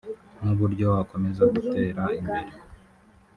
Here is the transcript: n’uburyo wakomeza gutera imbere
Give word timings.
n’uburyo 0.43 0.85
wakomeza 0.95 1.41
gutera 1.53 2.03
imbere 2.19 2.51